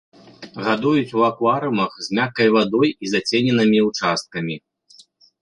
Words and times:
Гадуюць 0.67 1.15
у 1.19 1.21
акварыумах 1.27 1.91
з 2.07 2.17
мяккай 2.21 2.47
вадой 2.57 2.89
і 2.95 3.05
зацененымі 3.13 3.85
ўчасткамі. 3.91 4.55